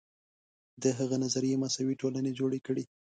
[0.83, 2.83] د هغه نظریې مساوي ټولنې جوړې کړې.